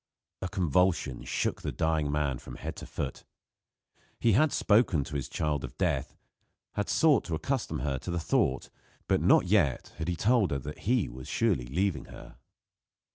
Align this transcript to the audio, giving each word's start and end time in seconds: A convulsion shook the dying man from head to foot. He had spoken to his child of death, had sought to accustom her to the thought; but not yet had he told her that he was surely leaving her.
A 0.41 0.49
convulsion 0.49 1.25
shook 1.25 1.61
the 1.61 1.71
dying 1.71 2.11
man 2.11 2.39
from 2.39 2.55
head 2.55 2.75
to 2.77 2.87
foot. 2.87 3.23
He 4.19 4.31
had 4.31 4.51
spoken 4.51 5.03
to 5.03 5.15
his 5.15 5.29
child 5.29 5.63
of 5.63 5.77
death, 5.77 6.17
had 6.73 6.89
sought 6.89 7.23
to 7.25 7.35
accustom 7.35 7.81
her 7.81 7.99
to 7.99 8.09
the 8.09 8.19
thought; 8.19 8.71
but 9.07 9.21
not 9.21 9.45
yet 9.45 9.93
had 9.99 10.07
he 10.07 10.15
told 10.15 10.49
her 10.49 10.57
that 10.57 10.89
he 10.89 11.07
was 11.07 11.27
surely 11.27 11.67
leaving 11.67 12.05
her. 12.05 12.37